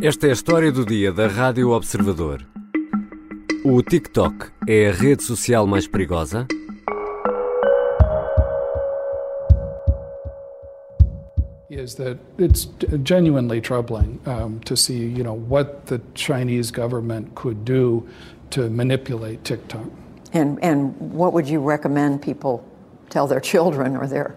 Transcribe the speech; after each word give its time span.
Esta 0.00 0.28
é 0.28 0.30
a 0.30 0.32
história 0.32 0.70
do 0.70 0.86
dia 0.86 1.10
da 1.10 1.26
Rádio 1.26 1.70
Observador. 1.70 2.46
O 3.64 3.82
TikTok 3.82 4.46
é 4.68 4.90
a 4.90 4.92
rede 4.92 5.24
social 5.24 5.66
mais 5.66 5.88
perigosa? 5.88 6.46
is 11.68 11.96
that 11.96 12.16
it's 12.38 12.68
genuinely 13.02 13.60
troubling 13.60 14.20
um, 14.26 14.60
to 14.60 14.76
see, 14.76 14.98
you 14.98 15.24
know, 15.24 15.34
what 15.34 15.86
the 15.86 16.00
Chinese 16.14 16.70
government 16.70 17.34
could 17.34 17.64
do 17.64 18.06
to 18.50 18.70
manipulate 18.70 19.42
TikTok. 19.42 19.86
And, 20.32 20.62
and 20.62 20.94
what 20.98 21.32
would 21.32 21.48
you 21.48 21.60
recommend 21.60 22.22
people 22.22 22.64
tell 23.10 23.26
their 23.26 23.40
children 23.40 23.96
or 23.96 24.06
their 24.06 24.36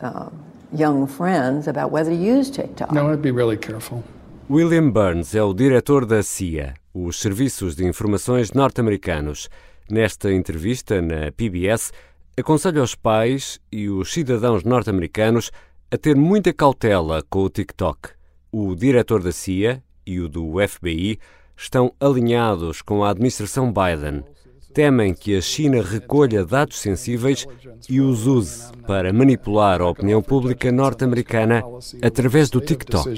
uh, 0.00 0.28
young 0.72 1.06
friends 1.06 1.68
about 1.68 1.90
whether 1.92 2.10
to 2.10 2.16
use 2.16 2.50
TikTok? 2.50 2.92
No, 2.92 3.12
I'd 3.12 3.22
be 3.22 3.30
really 3.30 3.56
careful. 3.56 4.02
William 4.50 4.88
Burns 4.88 5.34
é 5.34 5.42
o 5.42 5.52
diretor 5.52 6.06
da 6.06 6.22
CIA, 6.22 6.72
os 6.94 7.20
Serviços 7.20 7.76
de 7.76 7.84
Informações 7.84 8.50
Norte-Americanos. 8.52 9.50
Nesta 9.90 10.32
entrevista 10.32 11.02
na 11.02 11.30
PBS, 11.30 11.92
aconselha 12.34 12.82
os 12.82 12.94
pais 12.94 13.60
e 13.70 13.90
os 13.90 14.10
cidadãos 14.10 14.64
norte-americanos 14.64 15.50
a 15.90 15.98
ter 15.98 16.16
muita 16.16 16.50
cautela 16.50 17.22
com 17.28 17.40
o 17.40 17.50
TikTok. 17.50 18.08
O 18.50 18.74
diretor 18.74 19.22
da 19.22 19.32
CIA 19.32 19.82
e 20.06 20.18
o 20.18 20.30
do 20.30 20.54
FBI 20.66 21.18
estão 21.54 21.92
alinhados 22.00 22.80
com 22.80 23.04
a 23.04 23.10
administração 23.10 23.70
Biden. 23.70 24.24
Temem 24.72 25.14
que 25.14 25.36
a 25.36 25.40
China 25.40 25.82
recolha 25.82 26.44
dados 26.44 26.78
sensíveis 26.78 27.46
e 27.88 28.00
os 28.00 28.26
use 28.26 28.70
para 28.86 29.12
manipular 29.12 29.80
a 29.80 29.88
opinião 29.88 30.22
pública 30.22 30.70
norte-americana 30.70 31.62
através 32.02 32.50
do 32.50 32.60
TikTok. 32.60 33.08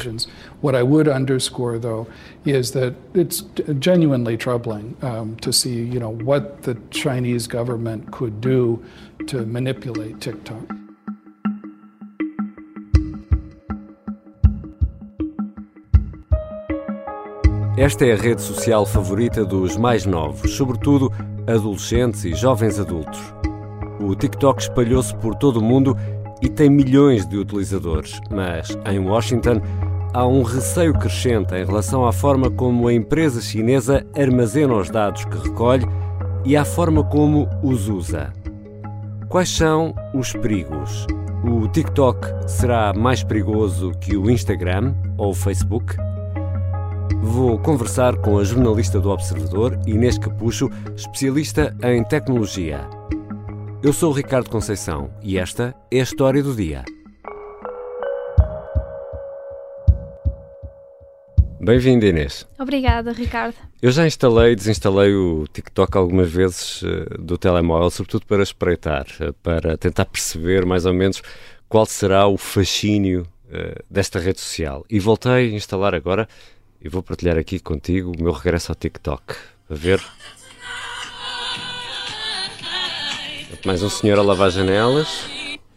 What 0.63 0.77
I 0.79 0.83
would 0.83 1.09
underscore, 1.09 1.79
though, 1.79 2.07
is 2.47 2.71
that 2.73 2.95
it's 3.15 3.45
genuinely 3.81 4.37
troubling 4.37 4.97
um, 5.03 5.37
to 5.43 5.53
see, 5.53 5.75
you 5.75 6.01
know, 6.01 6.17
what 6.25 6.63
the 6.63 6.77
Chinese 6.91 7.47
government 7.47 8.11
could 8.11 8.41
do 8.41 8.81
to 9.27 9.45
manipulate 9.45 10.21
TikTok. 10.21 10.80
Esta 17.81 18.05
é 18.05 18.13
a 18.13 18.17
rede 18.17 18.43
social 18.43 18.85
favorita 18.85 19.43
dos 19.43 19.79
mais 19.79 20.05
novos, 20.05 20.55
sobretudo 20.55 21.11
adolescentes 21.47 22.27
e 22.27 22.35
jovens 22.35 22.79
adultos. 22.79 23.19
O 23.99 24.15
TikTok 24.15 24.61
espalhou-se 24.61 25.15
por 25.15 25.35
todo 25.35 25.61
o 25.61 25.65
mundo 25.65 25.97
e 26.43 26.49
tem 26.51 26.69
milhões 26.69 27.27
de 27.27 27.39
utilizadores, 27.39 28.21
mas 28.31 28.77
em 28.85 28.99
Washington 28.99 29.63
há 30.13 30.27
um 30.27 30.43
receio 30.43 30.93
crescente 30.93 31.55
em 31.55 31.65
relação 31.65 32.07
à 32.07 32.13
forma 32.13 32.51
como 32.51 32.87
a 32.87 32.93
empresa 32.93 33.41
chinesa 33.41 34.05
armazena 34.15 34.75
os 34.75 34.91
dados 34.91 35.25
que 35.25 35.39
recolhe 35.39 35.87
e 36.45 36.59
à 36.59 36.67
forma 36.67 37.03
como 37.03 37.49
os 37.63 37.89
usa. 37.89 38.31
Quais 39.27 39.49
são 39.49 39.95
os 40.13 40.35
perigos? 40.35 41.07
O 41.43 41.67
TikTok 41.67 42.29
será 42.47 42.93
mais 42.93 43.25
perigoso 43.25 43.93
que 44.03 44.19
o 44.19 44.31
Instagram 44.31 44.95
ou 45.17 45.31
o 45.31 45.35
Facebook? 45.35 45.97
Vou 47.23 47.59
conversar 47.59 48.17
com 48.17 48.39
a 48.39 48.45
jornalista 48.45 48.99
do 48.99 49.11
Observador, 49.11 49.79
Inês 49.87 50.17
Capucho, 50.17 50.71
especialista 50.97 51.77
em 51.83 52.03
tecnologia. 52.03 52.89
Eu 53.83 53.93
sou 53.93 54.11
o 54.11 54.15
Ricardo 54.15 54.49
Conceição 54.49 55.13
e 55.23 55.37
esta 55.37 55.75
é 55.91 56.01
a 56.01 56.03
história 56.03 56.43
do 56.43 56.55
dia. 56.57 56.83
Bem-vinda, 61.61 62.07
Inês. 62.07 62.49
Obrigada, 62.59 63.13
Ricardo. 63.13 63.55
Eu 63.83 63.91
já 63.91 64.07
instalei 64.07 64.53
e 64.53 64.57
desinstalei 64.57 65.15
o 65.15 65.45
TikTok 65.53 65.99
algumas 65.99 66.33
vezes 66.33 66.81
uh, 66.81 67.19
do 67.19 67.37
telemóvel, 67.37 67.91
sobretudo 67.91 68.25
para 68.25 68.43
espreitar, 68.43 69.05
uh, 69.21 69.35
para 69.43 69.77
tentar 69.77 70.07
perceber 70.07 70.65
mais 70.65 70.87
ou 70.87 70.95
menos 70.95 71.23
qual 71.69 71.85
será 71.85 72.27
o 72.27 72.39
fascínio 72.39 73.27
uh, 73.49 73.85
desta 73.91 74.19
rede 74.19 74.41
social. 74.41 74.87
E 74.89 74.99
voltei 74.99 75.51
a 75.51 75.55
instalar 75.55 75.95
agora 75.95 76.27
e 76.83 76.89
vou 76.89 77.03
partilhar 77.03 77.37
aqui 77.37 77.59
contigo 77.59 78.13
o 78.19 78.23
meu 78.23 78.33
regresso 78.33 78.73
ao 78.73 78.77
TikTok. 78.77 79.35
A 79.69 79.75
ver. 79.75 80.03
Mais 83.65 83.83
um 83.83 83.91
senhor 83.91 84.19
a 84.19 84.23
lavar 84.23 84.51
janelas. 84.51 85.27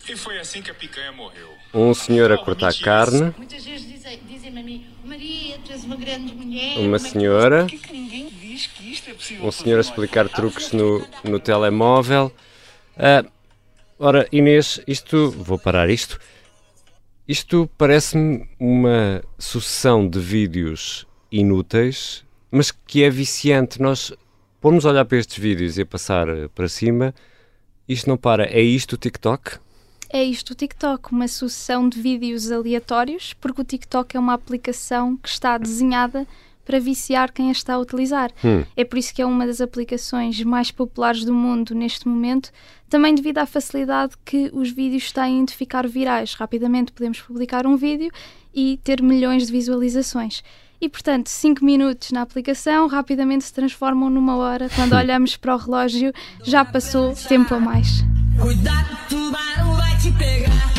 E 0.08 0.16
foi 0.16 0.40
assim 0.40 0.62
que 0.62 0.72
a 0.72 0.74
picanha 0.74 1.12
morreu. 1.12 1.50
Um 1.74 1.94
senhor 1.94 2.32
a 2.32 2.38
cortar 2.38 2.74
carne. 2.74 3.34
Muitas 3.38 3.66
vezes 3.66 3.86
dizem, 3.86 4.20
dizem-me 4.26 4.60
a 4.60 4.64
mim, 4.64 4.88
Maria, 5.04 5.58
tu 5.66 5.72
és 5.72 5.84
uma 5.84 5.96
grande 5.96 6.34
mulher. 6.34 6.78
Uma 6.78 6.96
é 6.96 7.00
senhora. 7.00 7.66
Que 7.66 7.92
ninguém 7.92 8.30
diz 8.30 8.68
que 8.68 8.92
isto 8.92 9.10
é 9.10 9.14
possível 9.14 9.46
Um 9.46 9.52
senhor 9.52 9.78
a 9.78 9.82
explicar 9.82 10.30
truques 10.30 10.72
no, 10.72 11.06
no 11.24 11.40
telemóvel. 11.40 12.32
Ah, 12.98 13.26
ora, 14.00 14.28
Inês, 14.32 14.80
isto. 14.88 15.32
Vou 15.32 15.60
parar 15.60 15.90
isto. 15.90 16.20
Isto 17.26 17.70
parece-me 17.78 18.46
uma 18.60 19.24
sucessão 19.40 20.06
de 20.06 20.20
vídeos 20.20 21.08
inúteis, 21.32 22.26
mas 22.52 22.70
que 22.70 23.02
é 23.02 23.10
viciante. 23.10 23.82
Nós 23.82 24.12
pomos 24.60 24.86
a 24.86 24.90
olhar 24.90 25.06
para 25.06 25.18
estes 25.18 25.38
vídeos 25.38 25.78
e 25.78 25.84
a 25.84 25.86
passar 25.86 26.28
para 26.54 26.68
cima, 26.68 27.16
isto 27.88 28.10
não 28.10 28.18
para. 28.18 28.46
É 28.46 28.62
isto 28.62 28.94
o 28.94 28.98
TikTok? 28.98 29.58
É 30.10 30.22
isto 30.22 30.52
o 30.52 30.56
TikTok, 30.56 31.14
uma 31.14 31.30
sucessão 31.30 31.88
de 31.88 32.02
vídeos 32.02 32.52
aleatórios, 32.52 33.34
porque 33.34 33.62
o 33.62 33.66
TikTok 33.66 34.18
é 34.18 34.20
uma 34.20 34.34
aplicação 34.34 35.16
que 35.16 35.30
está 35.30 35.58
desenhada 35.58 36.28
para 36.66 36.80
viciar 36.80 37.32
quem 37.32 37.50
a 37.50 37.52
está 37.52 37.74
a 37.74 37.80
utilizar. 37.80 38.32
Hum. 38.44 38.64
É 38.76 38.84
por 38.84 38.98
isso 38.98 39.14
que 39.14 39.22
é 39.22 39.26
uma 39.26 39.46
das 39.46 39.62
aplicações 39.62 40.42
mais 40.44 40.72
populares 40.72 41.24
do 41.26 41.34
mundo 41.34 41.76
neste 41.76 42.08
momento, 42.08 42.52
também 42.90 43.14
devido 43.14 43.40
à 43.40 43.46
facilidade 43.46 44.14
que 44.24 44.50
os 44.54 44.70
vídeos 44.70 45.12
têm 45.12 45.46
de 45.46 45.54
ficar 45.54 45.88
virais. 45.88 46.34
Rapidamente 46.34 46.92
podemos 46.92 47.20
publicar 47.22 47.66
um 47.66 47.76
vídeo 47.76 48.12
e 48.54 48.80
ter 48.84 49.02
milhões 49.02 49.48
de 49.48 49.52
visualizações. 49.52 50.44
E, 50.80 50.90
portanto, 50.90 51.28
5 51.28 51.64
minutos 51.64 52.12
na 52.12 52.22
aplicação 52.22 52.88
rapidamente 52.88 53.46
se 53.46 53.54
transformam 53.54 54.10
numa 54.10 54.36
hora. 54.36 54.70
Quando 54.76 54.94
olhamos 54.98 55.38
para 55.38 55.56
o 55.56 55.58
relógio, 55.58 56.12
já 56.44 56.66
passou 56.66 57.14
tempo 57.14 57.56
a 57.56 57.60
mais. 57.60 58.04
Cuidado, 58.40 58.98
tubarão 59.08 59.76
vai 59.76 59.98
te 59.98 60.12
pegar. 60.12 60.73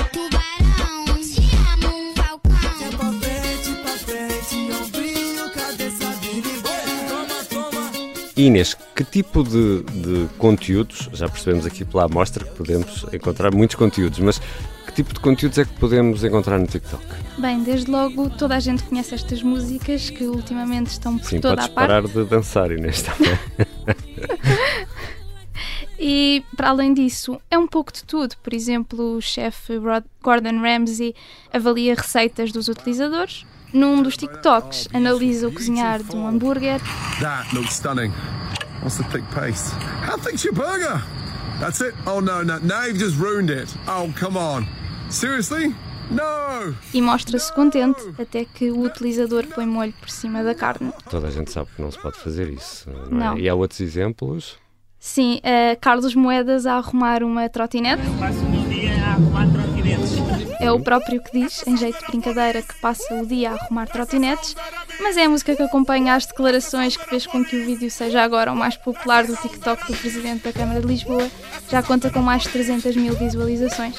Inês, 8.44 8.74
que 8.94 9.02
tipo 9.04 9.42
de, 9.42 9.82
de 9.82 10.28
conteúdos, 10.36 11.08
já 11.12 11.28
percebemos 11.28 11.64
aqui 11.64 11.84
pela 11.84 12.04
amostra 12.04 12.44
que 12.44 12.52
podemos 12.52 13.06
encontrar 13.12 13.54
muitos 13.54 13.76
conteúdos, 13.76 14.18
mas 14.18 14.38
que 14.86 14.92
tipo 14.92 15.14
de 15.14 15.20
conteúdos 15.20 15.56
é 15.58 15.64
que 15.64 15.72
podemos 15.74 16.22
encontrar 16.22 16.58
no 16.58 16.66
TikTok? 16.66 17.02
Bem, 17.38 17.62
desde 17.62 17.90
logo 17.90 18.28
toda 18.30 18.54
a 18.56 18.60
gente 18.60 18.82
conhece 18.82 19.14
estas 19.14 19.42
músicas 19.42 20.10
que 20.10 20.24
ultimamente 20.24 20.88
estão 20.88 21.16
por 21.16 21.26
Sim, 21.26 21.40
toda 21.40 21.64
a 21.64 21.68
parte. 21.68 21.74
parar 21.74 22.02
de 22.02 22.24
dançar, 22.24 22.70
Inês, 22.70 23.02
também. 23.02 23.38
E 26.06 26.44
para 26.56 26.68
além 26.68 26.92
disso, 26.92 27.40
é 27.50 27.56
um 27.56 27.66
pouco 27.66 27.90
de 27.92 28.04
tudo. 28.04 28.36
Por 28.42 28.52
exemplo, 28.52 29.16
o 29.16 29.22
chefe 29.22 29.78
Gordon 30.22 30.60
Ramsay 30.60 31.14
avalia 31.52 31.94
receitas 31.94 32.52
dos 32.52 32.68
utilizadores. 32.68 33.46
Num 33.74 34.00
dos 34.02 34.16
TikToks, 34.16 34.88
analisa 34.94 35.48
o 35.48 35.52
cozinhar 35.52 36.00
de 36.00 36.14
um 36.14 36.28
hambúrguer. 36.28 36.80
That 37.20 37.52
looks 37.52 37.74
stunning. 37.74 38.12
What's 38.82 38.98
the 38.98 39.04
thick 39.10 39.24
paste? 39.34 39.74
How 40.06 40.16
thick's 40.16 40.44
your 40.44 40.54
burger? 40.54 41.02
That's 41.58 41.80
it? 41.80 41.92
Oh 42.06 42.20
no, 42.20 42.44
no, 42.44 42.60
now 42.60 42.84
you've 42.84 43.00
just 43.00 43.18
ruined 43.18 43.50
it. 43.50 43.74
Oh, 43.88 44.12
come 44.16 44.38
on. 44.38 44.66
Seriously? 45.10 45.74
No! 46.08 46.74
e 46.92 47.02
mostra-se 47.02 47.52
contente 47.52 48.00
até 48.16 48.44
que 48.44 48.70
o 48.70 48.82
utilizador 48.82 49.46
põe 49.46 49.66
molho 49.66 49.92
por 50.00 50.08
cima 50.10 50.44
da 50.44 50.54
carne. 50.54 50.92
Toda 51.10 51.26
a 51.26 51.30
gente 51.30 51.50
sabe 51.50 51.70
que 51.74 51.82
não 51.82 51.90
se 51.90 51.98
pode 51.98 52.18
fazer 52.18 52.48
isso. 52.50 52.88
Não 53.10 53.16
é? 53.16 53.24
Não. 53.24 53.38
E 53.38 53.48
há 53.48 53.54
outros 53.54 53.80
exemplos? 53.80 54.56
Sim, 55.00 55.40
eh, 55.42 55.76
Carlos 55.76 56.14
Moedas 56.14 56.64
a 56.64 56.74
arrumar 56.74 57.22
uma 57.24 57.48
trotinete. 57.48 58.02
O 58.06 58.50
meu 58.50 58.62
dia 58.68 58.93
a 59.14 59.16
arrumar 59.16 59.46
trotinetes. 59.48 60.12
É 60.60 60.72
o 60.72 60.80
próprio 60.80 61.22
que 61.22 61.38
diz, 61.38 61.64
em 61.66 61.76
jeito 61.76 61.98
de 61.98 62.06
brincadeira, 62.06 62.62
que 62.62 62.74
passa 62.80 63.14
o 63.14 63.26
dia 63.26 63.50
a 63.50 63.54
arrumar 63.54 63.86
trotinetes, 63.86 64.56
mas 65.00 65.16
é 65.16 65.24
a 65.24 65.28
música 65.28 65.54
que 65.54 65.62
acompanha 65.62 66.14
as 66.14 66.26
declarações 66.26 66.96
que 66.96 67.08
fez 67.08 67.26
com 67.26 67.44
que 67.44 67.56
o 67.56 67.64
vídeo 67.64 67.90
seja 67.90 68.22
agora 68.22 68.52
o 68.52 68.56
mais 68.56 68.76
popular 68.76 69.26
do 69.26 69.36
TikTok 69.36 69.86
do 69.92 69.98
Presidente 69.98 70.44
da 70.44 70.52
Câmara 70.52 70.80
de 70.80 70.86
Lisboa. 70.86 71.28
Já 71.70 71.82
conta 71.82 72.10
com 72.10 72.20
mais 72.20 72.42
de 72.42 72.48
300 72.50 72.96
mil 72.96 73.14
visualizações. 73.14 73.96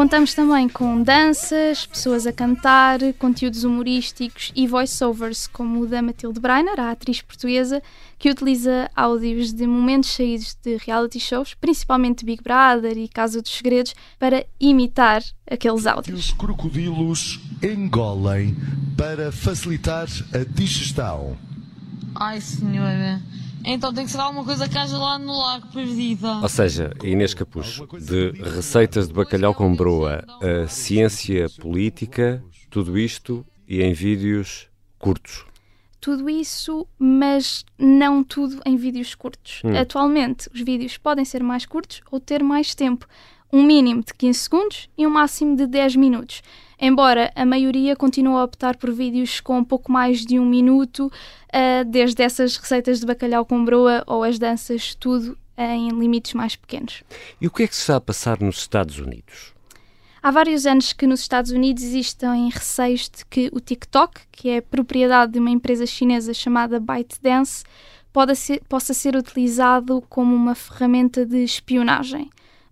Contamos 0.00 0.32
também 0.32 0.66
com 0.66 1.02
danças, 1.02 1.84
pessoas 1.84 2.26
a 2.26 2.32
cantar, 2.32 3.00
conteúdos 3.18 3.64
humorísticos 3.64 4.50
e 4.56 4.66
voiceovers, 4.66 5.46
como 5.46 5.82
o 5.82 5.86
da 5.86 6.00
Matilde 6.00 6.40
Breiner, 6.40 6.80
a 6.80 6.92
atriz 6.92 7.20
portuguesa, 7.20 7.82
que 8.18 8.30
utiliza 8.30 8.90
áudios 8.96 9.52
de 9.52 9.66
momentos 9.66 10.10
saídos 10.12 10.56
de 10.64 10.78
reality 10.78 11.20
shows, 11.20 11.52
principalmente 11.52 12.24
Big 12.24 12.42
Brother 12.42 12.96
e 12.96 13.08
Casa 13.08 13.42
dos 13.42 13.50
Segredos, 13.54 13.94
para 14.18 14.46
imitar 14.58 15.22
aqueles 15.46 15.86
áudios. 15.86 16.18
Os 16.18 16.30
crocodilos 16.32 17.38
engolem 17.62 18.56
para 18.96 19.30
facilitar 19.30 20.08
a 20.32 20.38
digestão. 20.50 21.36
Ai, 22.14 22.40
senhora. 22.40 23.20
Então 23.64 23.92
tem 23.92 24.04
que 24.04 24.10
ser 24.10 24.18
alguma 24.18 24.44
coisa 24.44 24.68
que 24.68 24.76
haja 24.76 24.96
lá 24.96 25.18
no 25.18 25.36
lago 25.36 25.66
perdida. 25.68 26.40
Ou 26.42 26.48
seja, 26.48 26.92
Inês 27.02 27.34
Capucho, 27.34 27.86
de 27.98 28.30
receitas 28.42 29.08
de 29.08 29.14
bacalhau 29.14 29.54
com 29.54 29.74
broa 29.74 30.24
a 30.40 30.66
ciência 30.66 31.48
política, 31.60 32.42
tudo 32.70 32.98
isto 32.98 33.44
e 33.68 33.82
em 33.82 33.92
vídeos 33.92 34.68
curtos. 34.98 35.44
Tudo 36.00 36.30
isso, 36.30 36.86
mas 36.98 37.64
não 37.78 38.24
tudo 38.24 38.60
em 38.64 38.76
vídeos 38.76 39.14
curtos. 39.14 39.60
Hum. 39.62 39.76
Atualmente, 39.76 40.48
os 40.54 40.60
vídeos 40.62 40.96
podem 40.96 41.24
ser 41.24 41.42
mais 41.42 41.66
curtos 41.66 42.00
ou 42.10 42.18
ter 42.18 42.42
mais 42.42 42.74
tempo. 42.74 43.06
Um 43.52 43.62
mínimo 43.62 44.02
de 44.02 44.14
15 44.14 44.38
segundos 44.38 44.88
e 44.96 45.06
um 45.06 45.10
máximo 45.10 45.56
de 45.56 45.66
10 45.66 45.96
minutos. 45.96 46.42
Embora 46.80 47.30
a 47.34 47.44
maioria 47.44 47.94
continue 47.94 48.34
a 48.36 48.44
optar 48.44 48.76
por 48.76 48.90
vídeos 48.90 49.38
com 49.40 49.62
pouco 49.62 49.92
mais 49.92 50.24
de 50.24 50.38
um 50.38 50.46
minuto, 50.46 51.12
ah, 51.52 51.82
desde 51.84 52.22
essas 52.22 52.56
receitas 52.56 53.00
de 53.00 53.06
bacalhau 53.06 53.44
com 53.44 53.62
broa 53.64 54.02
ou 54.06 54.24
as 54.24 54.38
danças, 54.38 54.94
tudo 54.94 55.36
em 55.58 55.90
limites 55.90 56.32
mais 56.32 56.56
pequenos. 56.56 57.02
E 57.38 57.46
o 57.46 57.50
que 57.50 57.64
é 57.64 57.66
que 57.66 57.74
se 57.76 57.82
está 57.82 57.96
a 57.96 58.00
passar 58.00 58.40
nos 58.40 58.56
Estados 58.58 58.98
Unidos? 58.98 59.52
Há 60.22 60.30
vários 60.30 60.64
anos 60.66 60.92
que 60.92 61.06
nos 61.06 61.20
Estados 61.20 61.50
Unidos 61.50 61.82
existem 61.82 62.48
receios 62.48 63.10
de 63.10 63.24
que 63.26 63.50
o 63.52 63.60
TikTok, 63.60 64.20
que 64.32 64.48
é 64.50 64.60
propriedade 64.60 65.32
de 65.32 65.38
uma 65.38 65.50
empresa 65.50 65.84
chinesa 65.86 66.32
chamada 66.34 66.80
ByteDance, 66.80 67.64
pode 68.12 68.34
ser- 68.36 68.62
possa 68.68 68.92
ser 68.94 69.16
utilizado 69.16 70.02
como 70.08 70.34
uma 70.34 70.54
ferramenta 70.54 71.24
de 71.26 71.42
espionagem. 71.44 72.30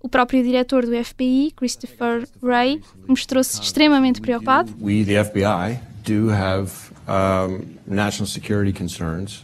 O 0.08 0.10
próprio 0.10 0.42
diretor 0.42 0.86
do 0.86 1.04
FBI, 1.04 1.52
Christopher 1.54 2.26
Wray, 2.42 2.80
mostrou-se 3.06 3.60
extremamente 3.60 4.22
preocupado 4.22 4.72
We, 4.80 5.04
the 5.04 5.22
FBI, 5.22 5.78
do 6.02 6.30
have 6.32 6.72
um, 7.06 7.60
national 7.86 8.26
security 8.26 8.72
concerns 8.72 9.40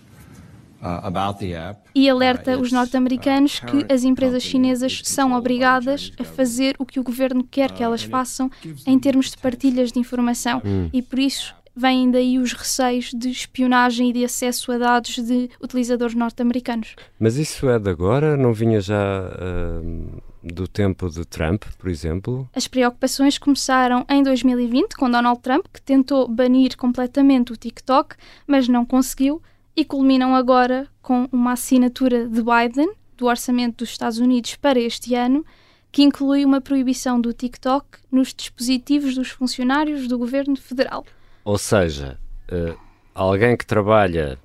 uh, 0.81 1.05
about 1.05 1.39
the 1.39 1.53
app. 1.53 1.81
e 1.95 2.09
alerta 2.09 2.57
os 2.59 2.73
norte-americanos 2.73 3.61
que 3.61 3.85
as 3.93 4.05
empresas 4.05 4.43
chinesas 4.43 5.03
são 5.05 5.35
obrigadas 5.35 6.13
a 6.19 6.25
fazer 6.25 6.77
o 6.79 6.87
que 6.87 6.99
o 6.99 7.03
governo 7.03 7.45
quer 7.45 7.71
que 7.71 7.83
elas 7.83 8.03
façam 8.03 8.51
em 8.87 8.99
termos 8.99 9.33
de 9.33 9.37
partilhas 9.37 9.93
de 9.93 9.99
informação 9.99 10.63
Hum. 10.65 10.89
e 10.95 11.03
por 11.03 11.19
isso 11.19 11.55
vêm 11.77 12.11
daí 12.11 12.39
os 12.39 12.55
receios 12.55 13.11
de 13.13 13.29
espionagem 13.29 14.09
e 14.09 14.13
de 14.15 14.25
acesso 14.25 14.73
a 14.73 14.79
dados 14.79 15.17
de 15.17 15.51
utilizadores 15.63 16.15
norte-americanos. 16.15 16.97
Mas 17.21 17.37
isso 17.37 17.69
é 17.69 17.79
de 17.79 17.91
agora? 17.91 18.35
Não 18.35 18.55
vinha 18.55 18.81
já 18.81 18.97
ahm, 19.39 20.07
do 20.45 20.69
tempo 20.69 21.09
de 21.09 21.25
Trump, 21.25 21.65
por 21.79 21.89
exemplo? 21.89 22.49
As 22.55 22.69
preocupações 22.69 23.39
começaram 23.39 24.05
em 24.09 24.23
2020 24.23 24.95
com 24.95 25.11
Donald 25.11 25.41
Trump, 25.41 25.67
que 25.73 25.81
tentou 25.81 26.29
banir 26.29 26.77
completamente 26.77 27.53
o 27.53 27.57
TikTok, 27.57 28.17
mas 28.47 28.69
não 28.69 28.85
conseguiu, 28.85 29.43
e 29.77 29.85
culminam 29.85 30.35
agora 30.35 30.87
com 31.01 31.29
uma 31.33 31.53
assinatura 31.53 32.29
de 32.29 32.43
Biden 32.43 32.93
do 33.17 33.27
orçamento 33.27 33.79
dos 33.79 33.91
Estados 33.91 34.19
Unidos 34.19 34.57
para 34.57 34.79
este 34.79 35.15
ano, 35.15 35.45
que 35.91 36.03
inclui 36.03 36.45
uma 36.45 36.61
proibição 36.61 37.21
do 37.21 37.33
TikTok 37.33 37.87
nos 38.11 38.35
dispositivos 38.35 39.15
dos 39.15 39.31
funcionários 39.31 40.09
do 40.09 40.19
governo 40.19 40.57
federal. 40.57 41.05
Ou 41.45 41.57
seja, 41.57 42.19
eh, 42.49 42.75
alguém 43.15 43.57
que 43.57 43.65
trabalha 43.65 44.39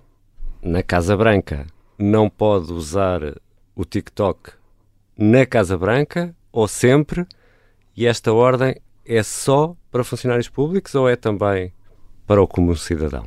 na 0.62 0.84
Casa 0.84 1.18
Branca 1.18 1.66
não 1.98 2.30
pode 2.30 2.72
usar 2.72 3.22
o 3.75 3.84
TikTok 3.84 4.58
na 5.19 5.45
Casa 5.45 5.77
Branca 5.77 6.33
ou 6.50 6.66
sempre, 6.66 7.27
e 7.95 8.06
esta 8.06 8.31
ordem 8.31 8.75
é 9.06 9.21
só 9.21 9.75
para 9.92 10.04
funcionários 10.04 10.48
públicos 10.48 10.95
ou 10.95 11.10
é 11.10 11.18
também 11.18 11.74
para 12.25 12.42
o 12.42 12.48
comum 12.48 12.74
cidadão? 12.75 13.25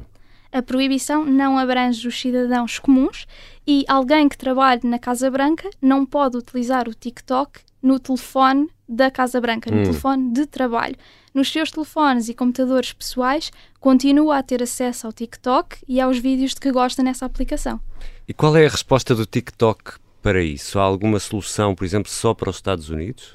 A 0.50 0.62
proibição 0.62 1.24
não 1.24 1.58
abrange 1.58 2.08
os 2.08 2.18
cidadãos 2.18 2.78
comuns 2.78 3.26
e 3.66 3.84
alguém 3.88 4.28
que 4.28 4.38
trabalhe 4.38 4.80
na 4.84 4.98
Casa 4.98 5.30
Branca 5.30 5.68
não 5.80 6.06
pode 6.06 6.36
utilizar 6.38 6.88
o 6.88 6.94
TikTok 6.94 7.60
no 7.82 7.98
telefone 7.98 8.70
da 8.88 9.10
Casa 9.10 9.40
Branca, 9.40 9.70
no 9.70 9.80
Hum. 9.80 9.84
telefone 9.84 10.32
de 10.32 10.46
trabalho. 10.46 10.94
Nos 11.34 11.50
seus 11.50 11.70
telefones 11.70 12.28
e 12.28 12.34
computadores 12.34 12.92
pessoais, 12.92 13.50
continua 13.80 14.38
a 14.38 14.42
ter 14.42 14.62
acesso 14.62 15.06
ao 15.06 15.12
TikTok 15.12 15.78
e 15.88 16.00
aos 16.00 16.18
vídeos 16.18 16.52
de 16.54 16.60
que 16.60 16.70
gosta 16.70 17.02
nessa 17.02 17.24
aplicação. 17.26 17.80
E 18.28 18.32
qual 18.34 18.54
é 18.56 18.66
a 18.66 18.70
resposta 18.70 19.14
do 19.14 19.24
TikTok 19.26 19.94
para 20.22 20.42
isso? 20.42 20.78
Há 20.78 20.82
alguma 20.82 21.18
solução, 21.18 21.74
por 21.74 21.84
exemplo, 21.84 22.10
só 22.10 22.32
para 22.32 22.48
os 22.50 22.56
Estados 22.56 22.88
Unidos? 22.88 23.34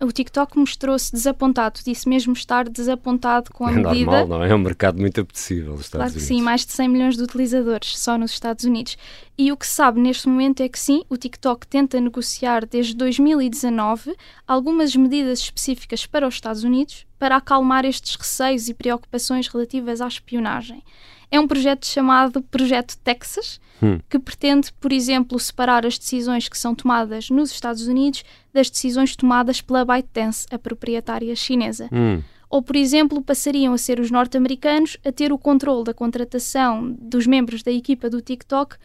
O 0.00 0.12
TikTok 0.12 0.58
mostrou-se 0.58 1.10
desapontado, 1.10 1.80
disse 1.82 2.06
mesmo 2.08 2.32
estar 2.34 2.68
desapontado 2.68 3.50
com 3.52 3.64
a 3.64 3.72
é 3.72 3.74
medida. 3.76 4.10
normal, 4.10 4.26
não 4.28 4.44
é? 4.44 4.50
É 4.50 4.54
um 4.54 4.58
mercado 4.58 5.00
muito 5.00 5.20
apetecível, 5.20 5.72
os 5.74 5.82
Estados 5.82 5.90
Claro 5.92 6.12
que 6.12 6.18
Unidos. 6.18 6.28
sim, 6.36 6.42
mais 6.42 6.66
de 6.66 6.72
100 6.72 6.88
milhões 6.88 7.16
de 7.16 7.22
utilizadores 7.22 7.96
só 7.98 8.18
nos 8.18 8.32
Estados 8.32 8.64
Unidos. 8.64 8.98
E 9.38 9.50
o 9.50 9.56
que 9.56 9.66
se 9.66 9.72
sabe 9.72 10.00
neste 10.00 10.28
momento 10.28 10.62
é 10.62 10.68
que 10.68 10.78
sim, 10.78 11.04
o 11.08 11.16
TikTok 11.16 11.66
tenta 11.66 12.00
negociar 12.00 12.66
desde 12.66 12.94
2019 12.94 14.14
algumas 14.46 14.94
medidas 14.94 15.38
específicas 15.38 16.04
para 16.04 16.26
os 16.28 16.34
Estados 16.34 16.64
Unidos 16.64 17.06
para 17.24 17.36
acalmar 17.36 17.86
estes 17.86 18.16
receios 18.16 18.68
e 18.68 18.74
preocupações 18.74 19.48
relativas 19.48 20.02
à 20.02 20.06
espionagem. 20.06 20.84
É 21.30 21.40
um 21.40 21.48
projeto 21.48 21.86
chamado 21.86 22.42
Projeto 22.42 22.98
Texas, 22.98 23.58
Hum. 23.82 23.98
que 24.10 24.18
pretende, 24.18 24.70
por 24.74 24.92
exemplo, 24.92 25.38
separar 25.38 25.86
as 25.86 25.96
decisões 25.98 26.50
que 26.50 26.58
são 26.58 26.74
tomadas 26.74 27.30
nos 27.30 27.50
Estados 27.50 27.86
Unidos 27.86 28.22
das 28.52 28.68
decisões 28.68 29.16
tomadas 29.16 29.62
pela 29.62 29.86
ByteDance, 29.86 30.46
a 30.50 30.58
proprietária 30.58 31.34
chinesa 31.34 31.88
Hum. 31.90 32.22
ou, 32.50 32.60
por 32.60 32.76
exemplo, 32.76 33.22
passariam 33.22 33.72
a 33.72 33.78
ser 33.78 33.98
os 33.98 34.10
norte-americanos 34.10 34.98
a 35.02 35.10
ter 35.10 35.32
o 35.32 35.38
controle 35.38 35.82
da 35.82 35.94
contratação 35.94 36.94
dos 37.00 37.26
membros 37.26 37.62
da 37.62 37.72
equipa 37.72 38.10
do 38.10 38.20
TikTok 38.20 38.76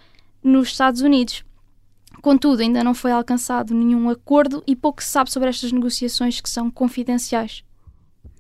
nos 0.42 0.70
Estados 0.70 1.02
Unidos. 1.02 1.44
Contudo, 2.22 2.62
ainda 2.62 2.86
não 2.86 2.94
foi 2.94 3.12
alcançado 3.12 3.74
nenhum 3.74 4.10
acordo 4.10 4.64
e 4.66 4.78
pouco 4.78 5.04
se 5.04 5.10
sabe 5.10 5.30
sobre 5.30 5.50
estas 5.50 5.74
negociações 5.74 6.40
que 6.40 6.50
são 6.50 6.72
confidenciais. 6.72 7.66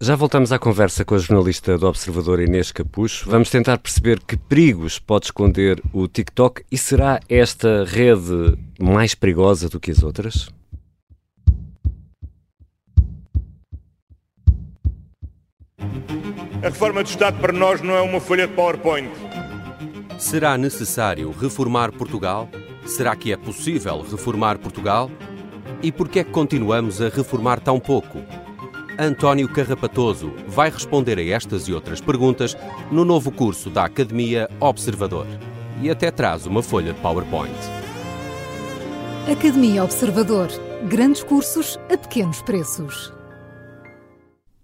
Já 0.02 0.16
voltamos 0.16 0.54
à 0.54 0.58
conversa 0.58 1.04
com 1.04 1.14
a 1.14 1.18
jornalista 1.18 1.78
do 1.78 1.86
Observador 1.86 2.40
Inês 2.40 2.72
Capucho. 2.72 3.30
Vamos 3.30 3.50
tentar 3.50 3.78
perceber 3.80 4.22
que 4.22 4.38
perigos 4.38 4.98
pode 4.98 5.26
esconder 5.26 5.84
o 5.92 6.08
TikTok 6.08 6.64
e 6.72 6.78
será 6.78 7.20
esta 7.28 7.84
rede 7.84 8.58
mais 8.80 9.14
perigosa 9.14 9.68
do 9.68 9.78
que 9.78 9.92
as 9.92 10.02
outras? 10.02 10.48
A 16.64 16.70
reforma 16.70 17.04
do 17.04 17.10
Estado 17.10 17.38
para 17.42 17.52
nós 17.52 17.82
não 17.82 17.94
é 17.94 18.02
uma 18.02 18.22
folha 18.22 18.48
de 18.48 18.54
PowerPoint. 18.54 19.12
Será 20.18 20.58
necessário 20.58 21.30
reformar 21.32 21.92
Portugal? 21.92 22.48
Será 22.86 23.18
que 23.18 23.34
é 23.34 23.38
possível 23.38 24.02
reformar 24.02 24.60
Portugal? 24.60 25.12
E 25.84 25.92
por 25.92 26.08
que 26.08 26.20
é 26.20 26.24
que 26.24 26.32
continuamos 26.32 27.02
a 27.02 27.10
reformar 27.10 27.60
tão 27.60 27.82
pouco? 27.82 28.24
António 29.02 29.48
Carrapatoso 29.48 30.34
vai 30.46 30.70
responder 30.70 31.18
a 31.18 31.24
estas 31.24 31.70
e 31.70 31.74
outras 31.74 32.02
perguntas 32.02 32.58
no 32.92 33.06
novo 33.06 33.32
curso 33.32 33.70
da 33.70 33.86
Academia 33.86 34.50
Observador. 34.60 35.26
E 35.82 35.90
até 35.90 36.12
traz 36.12 36.46
uma 36.46 36.62
folha 36.62 36.92
de 36.92 37.00
PowerPoint. 37.00 37.56
Academia 39.32 39.86
Observador. 39.86 40.50
Grandes 40.90 41.24
cursos 41.24 41.80
a 41.90 41.98
pequenos 41.98 42.42
preços. 42.42 43.14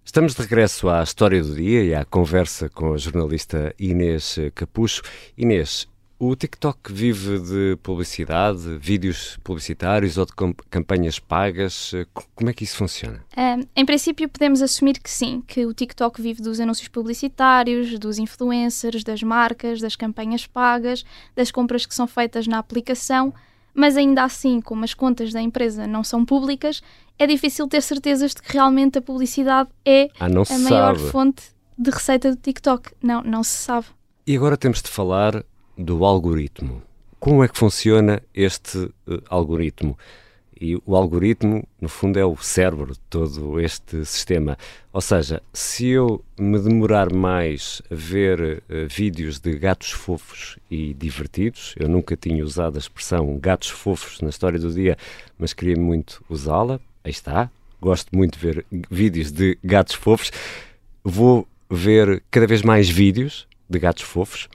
Estamos 0.04 0.36
de 0.36 0.42
regresso 0.42 0.90
à 0.90 1.02
história 1.02 1.42
do 1.42 1.56
dia 1.56 1.86
e 1.86 1.96
à 1.96 2.04
conversa 2.04 2.68
com 2.68 2.94
a 2.94 2.98
jornalista 2.98 3.74
Inês 3.80 4.38
Capucho. 4.54 5.02
Inês, 5.38 5.88
o 6.18 6.36
TikTok 6.36 6.94
vive 6.94 7.40
de 7.40 7.78
publicidade, 7.84 8.78
vídeos 8.80 9.38
publicitários 9.44 10.18
ou 10.18 10.26
de 10.26 10.32
campanhas 10.70 11.20
pagas? 11.20 11.74
C- 11.92 12.08
Como 12.34 12.50
é 12.50 12.54
que 12.54 12.64
isso 12.64 12.78
funciona? 12.78 13.24
Ahm, 13.36 13.64
em 13.76 13.86
princípio, 13.86 14.30
podemos 14.30 14.62
assumir 14.62 15.00
que 15.00 15.10
sim, 15.10 15.44
que 15.46 15.66
o 15.66 15.74
TikTok 15.74 16.22
vive 16.22 16.42
dos 16.42 16.60
anúncios 16.60 16.88
publicitários, 16.88 18.00
dos 18.00 18.18
influencers, 18.18 19.04
das 19.04 19.22
marcas, 19.24 19.82
das 19.82 19.96
campanhas 19.96 20.48
pagas, 20.48 21.04
das 21.36 21.52
compras 21.52 21.86
que 21.86 21.94
são 21.94 22.08
feitas 22.08 22.48
na 22.48 22.60
aplicação, 22.60 23.34
mas 23.74 23.98
ainda 23.98 24.24
assim, 24.24 24.62
como 24.62 24.86
as 24.86 24.94
contas 24.94 25.34
da 25.34 25.42
empresa 25.42 25.86
não 25.86 26.04
são 26.04 26.24
públicas, 26.24 26.82
é 27.20 27.28
difícil 27.28 27.68
ter 27.68 27.82
certezas 27.82 28.34
de 28.34 28.42
que 28.42 28.54
realmente 28.54 28.98
a 28.98 29.02
publicidade 29.02 29.70
é 29.86 30.08
Ah, 30.20 30.28
a 30.28 30.30
maior 30.60 30.98
sabe. 30.98 31.12
fonte 31.12 31.44
de 31.78 31.90
receita 31.90 32.32
do 32.32 32.38
TikTok. 32.38 32.92
Não, 33.04 33.22
não 33.22 33.44
se 33.44 33.58
sabe. 33.58 33.88
E 34.26 34.36
agora 34.36 34.56
temos 34.58 34.82
de 34.82 34.90
falar 34.90 35.44
do 35.78 36.06
algoritmo. 36.06 36.82
Como 37.20 37.44
é 37.44 37.48
que 37.48 37.58
funciona 37.58 38.22
este 38.34 38.90
eh, 39.08 39.20
algoritmo? 39.30 39.98
E 40.60 40.78
o 40.86 40.96
algoritmo, 40.96 41.68
no 41.82 41.90
fundo, 41.90 42.18
é 42.18 42.26
o 42.26 42.38
cérebro 42.38 42.94
de 42.94 43.00
todo 43.10 43.60
este 43.60 44.06
sistema. 44.06 44.58
Ou 44.94 45.02
seja, 45.02 45.42
se 45.52 45.88
eu 45.88 46.24
me 46.40 46.58
demorar 46.58 47.12
mais 47.14 47.82
a 47.92 47.96
ver 47.96 48.64
uh, 48.70 48.88
vídeos 48.88 49.38
de 49.38 49.58
gatos 49.58 49.92
fofos 49.92 50.58
e 50.72 50.94
divertidos, 50.94 51.76
eu 51.78 51.90
nunca 51.90 52.16
tinha 52.16 52.44
usado 52.44 52.78
a 52.78 52.80
expressão 52.80 53.38
gatos 53.38 53.70
fofos 53.70 54.22
na 54.22 54.30
história 54.30 54.58
do 54.58 54.72
dia, 54.72 54.98
mas 55.38 55.52
queria 55.52 55.76
muito 55.76 56.24
usá-la. 56.30 56.80
Aí 57.04 57.12
está. 57.12 57.52
Gosto 57.82 58.16
muito 58.16 58.40
de 58.40 58.46
ver 58.46 58.66
vídeos 58.90 59.32
de 59.34 59.58
gatos 59.62 59.96
fofos. 59.96 60.32
Vou 61.04 61.46
ver 61.70 62.24
cada 62.32 62.48
vez 62.48 62.62
mais 62.62 62.88
vídeos 62.90 63.46
de 63.70 63.78
gatos 63.78 64.04
fofos 64.04 64.48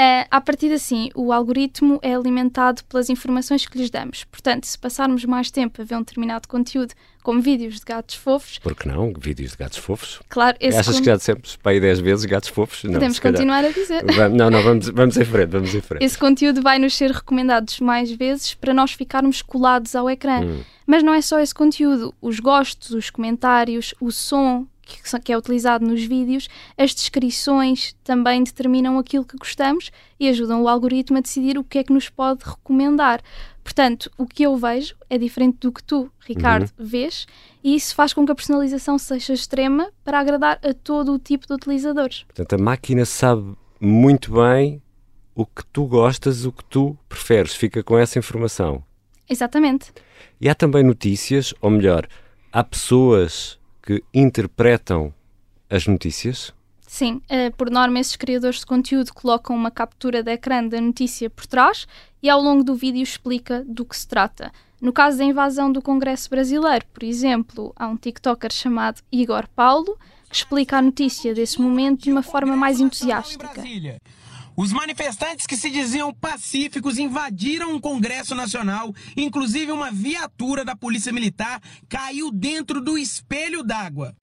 Uh, 0.00 0.24
a 0.30 0.40
partir 0.40 0.72
assim, 0.72 1.10
o 1.14 1.30
algoritmo 1.30 1.98
é 2.00 2.14
alimentado 2.14 2.82
pelas 2.84 3.10
informações 3.10 3.66
que 3.66 3.76
lhes 3.76 3.90
damos. 3.90 4.24
Portanto, 4.24 4.64
se 4.64 4.78
passarmos 4.78 5.26
mais 5.26 5.50
tempo 5.50 5.82
a 5.82 5.84
ver 5.84 5.94
um 5.94 5.98
determinado 5.98 6.48
conteúdo, 6.48 6.94
como 7.22 7.42
vídeos 7.42 7.80
de 7.80 7.84
gatos 7.84 8.14
fofos. 8.14 8.58
Por 8.60 8.74
que 8.74 8.88
não? 8.88 9.12
Vídeos 9.12 9.50
de 9.50 9.58
gatos 9.58 9.76
fofos? 9.76 10.18
Claro, 10.30 10.56
esse 10.58 10.78
Achas 10.78 11.00
que 11.00 11.04
já 11.04 11.16
dissemos 11.16 11.56
para 11.56 11.72
aí 11.72 11.80
10 11.80 12.00
vezes 12.00 12.24
gatos 12.24 12.48
fofos? 12.48 12.80
Podemos 12.80 13.20
não, 13.20 13.30
continuar 13.30 13.62
a 13.62 13.68
dizer. 13.68 14.02
Vamos, 14.06 14.38
não, 14.38 14.48
não, 14.48 14.62
vamos, 14.62 14.88
vamos 14.88 15.18
em 15.18 15.24
frente, 15.26 15.50
vamos 15.50 15.74
em 15.74 15.82
frente. 15.82 16.02
Esse 16.02 16.16
conteúdo 16.16 16.62
vai 16.62 16.78
nos 16.78 16.96
ser 16.96 17.10
recomendados 17.10 17.78
mais 17.78 18.10
vezes 18.10 18.54
para 18.54 18.72
nós 18.72 18.92
ficarmos 18.92 19.42
colados 19.42 19.94
ao 19.94 20.08
ecrã. 20.08 20.40
Hum. 20.40 20.62
Mas 20.86 21.02
não 21.02 21.12
é 21.12 21.20
só 21.20 21.38
esse 21.38 21.54
conteúdo. 21.54 22.14
Os 22.22 22.40
gostos, 22.40 22.92
os 22.92 23.10
comentários, 23.10 23.94
o 24.00 24.10
som 24.10 24.66
que 25.22 25.32
é 25.32 25.38
utilizado 25.38 25.86
nos 25.86 26.02
vídeos, 26.02 26.48
as 26.76 26.94
descrições 26.94 27.94
também 28.04 28.42
determinam 28.42 28.98
aquilo 28.98 29.24
que 29.24 29.36
gostamos 29.36 29.90
e 30.18 30.28
ajudam 30.28 30.62
o 30.62 30.68
algoritmo 30.68 31.18
a 31.18 31.20
decidir 31.20 31.58
o 31.58 31.64
que 31.64 31.78
é 31.78 31.84
que 31.84 31.92
nos 31.92 32.08
pode 32.08 32.44
recomendar. 32.44 33.20
Portanto, 33.62 34.10
o 34.16 34.26
que 34.26 34.42
eu 34.42 34.56
vejo 34.56 34.96
é 35.08 35.18
diferente 35.18 35.58
do 35.60 35.70
que 35.70 35.82
tu, 35.82 36.10
Ricardo, 36.20 36.70
uhum. 36.78 36.86
vês, 36.86 37.26
e 37.62 37.74
isso 37.74 37.94
faz 37.94 38.12
com 38.12 38.24
que 38.24 38.32
a 38.32 38.34
personalização 38.34 38.98
seja 38.98 39.32
extrema 39.32 39.90
para 40.02 40.18
agradar 40.18 40.58
a 40.62 40.72
todo 40.72 41.12
o 41.12 41.18
tipo 41.18 41.46
de 41.46 41.52
utilizadores. 41.52 42.24
Portanto, 42.24 42.54
a 42.54 42.58
máquina 42.58 43.04
sabe 43.04 43.54
muito 43.78 44.32
bem 44.32 44.82
o 45.34 45.46
que 45.46 45.64
tu 45.66 45.86
gostas, 45.86 46.44
o 46.44 46.52
que 46.52 46.64
tu 46.64 46.96
preferes, 47.08 47.54
fica 47.54 47.82
com 47.82 47.96
essa 47.96 48.18
informação. 48.18 48.82
Exatamente. 49.28 49.92
E 50.40 50.48
há 50.48 50.54
também 50.54 50.82
notícias, 50.82 51.54
ou 51.60 51.70
melhor, 51.70 52.08
há 52.52 52.64
pessoas 52.64 53.59
que 53.90 54.04
interpretam 54.14 55.12
as 55.68 55.88
notícias? 55.88 56.54
Sim, 56.80 57.20
uh, 57.28 57.50
por 57.56 57.68
norma, 57.68 57.98
esses 57.98 58.14
criadores 58.14 58.60
de 58.60 58.66
conteúdo 58.66 59.12
colocam 59.12 59.56
uma 59.56 59.70
captura 59.70 60.22
de 60.22 60.30
ecrã 60.30 60.64
da 60.64 60.80
notícia 60.80 61.28
por 61.28 61.44
trás 61.44 61.88
e 62.22 62.30
ao 62.30 62.40
longo 62.40 62.62
do 62.62 62.76
vídeo 62.76 63.02
explica 63.02 63.64
do 63.66 63.84
que 63.84 63.96
se 63.96 64.06
trata. 64.06 64.52
No 64.80 64.92
caso 64.92 65.18
da 65.18 65.24
invasão 65.24 65.72
do 65.72 65.82
Congresso 65.82 66.30
Brasileiro, 66.30 66.86
por 66.94 67.02
exemplo, 67.02 67.72
há 67.74 67.88
um 67.88 67.96
TikToker 67.96 68.52
chamado 68.52 69.02
Igor 69.10 69.48
Paulo 69.56 69.98
que 70.28 70.36
explica 70.36 70.78
a 70.78 70.82
notícia 70.82 71.34
desse 71.34 71.60
momento 71.60 72.04
de 72.04 72.12
uma 72.12 72.22
forma 72.22 72.56
mais 72.56 72.78
entusiástica. 72.78 73.60
Os 74.60 74.74
manifestantes 74.74 75.46
que 75.46 75.56
se 75.56 75.70
diziam 75.70 76.12
pacíficos 76.12 76.98
invadiram 76.98 77.72
um 77.72 77.80
Congresso 77.80 78.34
Nacional, 78.34 78.94
inclusive 79.16 79.72
uma 79.72 79.90
viatura 79.90 80.66
da 80.66 80.76
Polícia 80.76 81.10
Militar 81.10 81.62
caiu 81.88 82.30
dentro 82.30 82.78
do 82.78 82.98
espelho 82.98 83.62
d'água. 83.62 84.14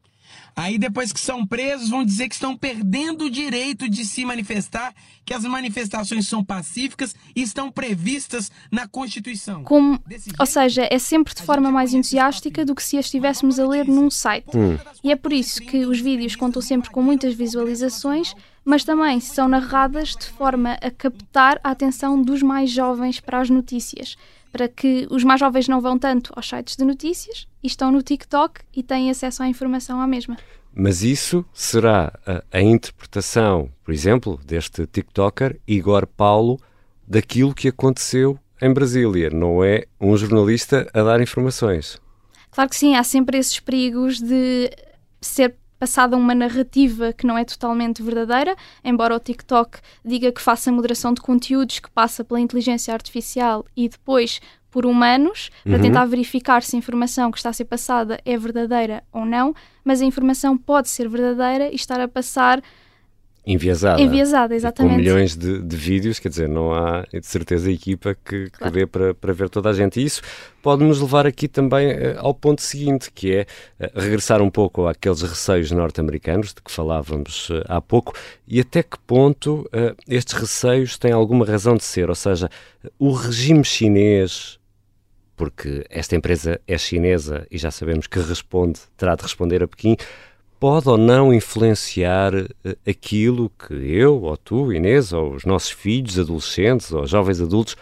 Aí, 0.58 0.80
depois 0.80 1.14
que 1.14 1.20
são 1.20 1.46
presos, 1.46 1.90
vão 1.90 2.04
dizer 2.04 2.28
que 2.28 2.34
estão 2.34 2.58
perdendo 2.58 3.26
o 3.26 3.30
direito 3.30 3.88
de 3.88 4.04
se 4.04 4.26
manifestar, 4.26 4.92
que 5.24 5.32
as 5.32 5.44
manifestações 5.44 6.28
são 6.28 6.44
pacíficas 6.44 7.16
e 7.36 7.44
estão 7.44 7.72
previstas 7.72 8.52
na 8.72 8.88
Constituição. 8.88 9.64
Como, 9.64 10.02
ou 10.40 10.46
seja, 10.48 10.88
é 10.90 10.98
sempre 10.98 11.36
de 11.36 11.44
forma 11.44 11.70
mais 11.70 11.94
entusiástica 11.94 12.66
do 12.66 12.74
que 12.74 12.82
se 12.82 12.98
a 12.98 13.02
estivéssemos 13.02 13.60
a 13.60 13.68
ler 13.68 13.88
num 13.88 14.10
site. 14.10 14.58
Hum. 14.58 14.80
E 15.04 15.12
é 15.12 15.16
por 15.16 15.32
isso 15.32 15.62
que 15.62 15.86
os 15.86 16.00
vídeos 16.00 16.36
contam 16.36 16.60
sempre 16.60 16.90
com 16.90 17.04
muitas 17.04 17.36
visualizações 17.36 18.34
mas 18.68 18.84
também 18.84 19.22
são 19.22 19.48
narradas 19.48 20.10
de 20.10 20.26
forma 20.26 20.74
a 20.82 20.92
captar 20.92 21.58
a 21.64 21.72
atenção 21.72 22.22
dos 22.22 22.44
mais 22.44 22.70
jovens 22.70 23.18
para 23.18 23.40
as 23.40 23.50
notícias, 23.50 24.18
para 24.52 24.68
que 24.68 25.08
os 25.10 25.24
mais 25.24 25.40
jovens 25.40 25.68
não 25.68 25.82
vão 25.82 25.98
tanto 25.98 26.32
aos 26.36 26.48
sites 26.48 26.76
de 26.76 26.86
notícias 26.86 27.48
e 27.64 27.68
estão 27.68 27.92
no 27.92 28.02
TikTok 28.02 28.62
e 28.76 28.84
têm 28.84 29.10
acesso 29.10 29.44
à 29.44 29.48
informação 29.48 30.02
à 30.02 30.08
mesma. 30.08 30.38
Mas 30.74 31.02
isso 31.02 31.46
será 31.54 32.14
a, 32.26 32.44
a 32.52 32.62
interpretação, 32.62 33.70
por 33.84 33.94
exemplo, 33.94 34.40
deste 34.46 34.86
TikToker 34.86 35.60
Igor 35.68 36.06
Paulo, 36.06 36.60
daquilo 37.08 37.54
que 37.54 37.70
aconteceu 37.70 38.38
em 38.62 38.74
Brasília, 38.74 39.30
não 39.30 39.64
é 39.64 39.86
um 40.00 40.16
jornalista 40.18 40.90
a 40.94 41.04
dar 41.04 41.22
informações. 41.22 42.00
Claro 42.52 42.70
que 42.70 42.76
sim, 42.76 42.96
há 42.96 43.04
sempre 43.04 43.38
esses 43.38 43.60
perigos 43.60 44.20
de 44.20 44.72
ser 45.22 45.56
passada 45.80 46.18
uma 46.18 46.34
narrativa 46.34 47.14
que 47.14 47.26
não 47.26 47.38
é 47.38 47.46
totalmente 47.46 48.02
verdadeira, 48.02 48.56
embora 48.84 49.16
o 49.16 49.20
TikTok 49.20 49.80
diga 50.04 50.32
que 50.32 50.42
faça 50.42 50.72
moderação 50.72 51.14
de 51.14 51.22
conteúdos 51.22 51.80
que 51.80 51.90
passa 51.90 52.24
pela 52.24 52.40
inteligência 52.40 52.94
artificial 52.94 53.66
e 53.76 53.88
depois 53.88 54.40
por 54.70 54.86
humanos, 54.86 55.50
para 55.64 55.76
uhum. 55.78 55.82
tentar 55.82 56.06
verificar 56.06 56.62
se 56.62 56.76
a 56.76 56.80
informação 56.80 57.32
que 57.32 57.38
está 57.38 57.50
a 57.50 57.54
ser 57.54 57.66
passada 57.66 58.20
é 58.26 58.38
verdadeira 58.38 59.04
ou 59.12 59.26
não, 59.26 59.56
mas 59.84 60.02
a 60.02 60.06
informação 60.06 60.58
pode 60.58 60.90
ser 60.90 61.08
verdadeira 61.08 61.72
e 61.72 61.76
estar 61.76 62.00
a 62.00 62.08
passar 62.08 62.62
enviesada. 63.48 64.02
Enviesada, 64.02 64.54
exatamente. 64.54 64.92
Com 64.92 64.98
milhões 64.98 65.38
de, 65.38 65.62
de, 65.62 65.76
vídeos, 65.76 66.20
quer 66.20 66.28
dizer, 66.28 66.50
não 66.50 66.74
há 66.74 67.06
de 67.12 67.26
certeza 67.26 67.72
equipa 67.72 68.14
que, 68.14 68.46
que 68.46 68.52
claro. 68.52 68.74
dê 68.74 68.86
para, 68.86 69.14
para 69.14 69.34
ver 69.34 69.50
toda 69.50 69.70
a 69.70 69.74
gente. 69.74 70.02
E 70.02 70.04
isso 70.04 70.22
pode 70.62 70.84
nos 70.84 71.00
levar 71.00 71.26
aqui 71.26 71.48
também 71.48 71.92
uh, 71.92 72.18
ao 72.18 72.34
ponto 72.34 72.62
seguinte, 72.62 73.10
que 73.10 73.34
é 73.34 73.46
uh, 73.80 74.00
regressar 74.00 74.42
um 74.42 74.50
pouco 74.50 74.86
àqueles 74.86 75.22
receios 75.22 75.72
norte-americanos 75.72 76.54
de 76.54 76.62
que 76.62 76.70
falávamos 76.70 77.50
uh, 77.50 77.64
há 77.70 77.80
pouco 77.80 78.14
e 78.46 78.60
até 78.60 78.84
que 78.84 79.00
ponto 79.00 79.70
estes 80.08 80.34
receios 80.34 80.98
têm 80.98 81.12
alguma 81.12 81.46
razão 81.46 81.76
de 81.76 81.84
ser. 81.84 82.10
Ou 82.10 82.16
seja, 82.16 82.50
o 83.00 83.12
regime 83.12 83.64
chinês 83.64 84.60
porque 85.38 85.86
esta 85.90 86.16
empresa 86.16 86.60
é 86.68 86.78
chinesa 86.80 87.46
e 87.52 87.60
já 87.60 87.70
sabemos 87.70 88.08
que 88.08 88.20
responde, 88.20 88.80
terá 88.98 89.16
de 89.16 89.22
responder 89.22 89.62
a 89.62 89.68
Pequim, 89.68 89.96
pode 90.60 90.90
ou 90.90 90.98
não 90.98 91.34
influenciar 91.34 92.34
eh, 92.36 92.78
aquilo 92.88 93.52
que 93.52 93.74
eu, 93.74 94.22
ou 94.24 94.38
tu, 94.38 94.74
Inês, 94.74 95.14
ou 95.14 95.36
os 95.36 95.46
nossos 95.46 95.72
filhos, 95.72 96.20
adolescentes 96.20 96.92
ou 96.92 97.06
jovens 97.06 97.42
adultos 97.42 97.76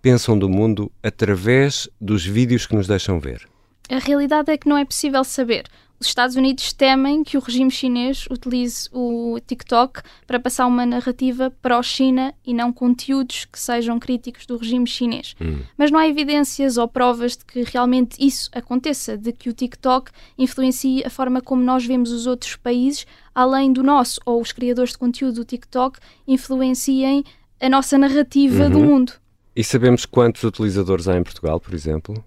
pensam 0.00 0.38
do 0.38 0.48
mundo 0.48 0.90
através 1.02 1.88
dos 2.00 2.24
vídeos 2.24 2.66
que 2.66 2.74
nos 2.74 2.86
deixam 2.86 3.20
ver? 3.20 3.46
A 3.90 3.98
realidade 3.98 4.50
é 4.50 4.56
que 4.56 4.68
não 4.68 4.78
é 4.78 4.84
possível 4.84 5.24
saber. 5.24 5.64
Os 6.00 6.06
Estados 6.06 6.34
Unidos 6.34 6.72
temem 6.72 7.22
que 7.22 7.36
o 7.36 7.40
regime 7.40 7.70
chinês 7.70 8.26
utilize 8.30 8.88
o 8.90 9.38
TikTok 9.46 10.00
para 10.26 10.40
passar 10.40 10.66
uma 10.66 10.86
narrativa 10.86 11.52
pró-China 11.60 12.32
e 12.42 12.54
não 12.54 12.72
conteúdos 12.72 13.44
que 13.44 13.60
sejam 13.60 13.98
críticos 13.98 14.46
do 14.46 14.56
regime 14.56 14.86
chinês. 14.86 15.36
Hum. 15.38 15.58
Mas 15.76 15.90
não 15.90 15.98
há 15.98 16.08
evidências 16.08 16.78
ou 16.78 16.88
provas 16.88 17.36
de 17.36 17.44
que 17.44 17.62
realmente 17.64 18.16
isso 18.18 18.48
aconteça, 18.54 19.18
de 19.18 19.30
que 19.30 19.50
o 19.50 19.52
TikTok 19.52 20.10
influencie 20.38 21.04
a 21.04 21.10
forma 21.10 21.42
como 21.42 21.62
nós 21.62 21.84
vemos 21.84 22.10
os 22.12 22.26
outros 22.26 22.56
países, 22.56 23.06
além 23.34 23.70
do 23.70 23.82
nosso, 23.82 24.22
ou 24.24 24.40
os 24.40 24.52
criadores 24.52 24.92
de 24.92 24.98
conteúdo 24.98 25.34
do 25.34 25.44
TikTok 25.44 25.98
influenciem 26.26 27.24
a 27.60 27.68
nossa 27.68 27.98
narrativa 27.98 28.64
uhum. 28.64 28.70
do 28.70 28.80
mundo. 28.80 29.12
E 29.54 29.62
sabemos 29.62 30.06
quantos 30.06 30.44
utilizadores 30.44 31.08
há 31.08 31.18
em 31.18 31.22
Portugal, 31.22 31.60
por 31.60 31.74
exemplo? 31.74 32.24